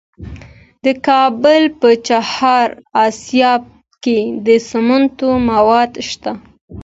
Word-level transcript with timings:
د 0.83 0.85
کابل 1.07 1.63
په 1.79 1.89
چهار 2.07 2.67
اسیاب 3.07 3.63
کې 4.03 4.17
د 4.45 4.47
سمنټو 4.69 5.29
مواد 5.49 5.91
شته. 6.09 6.31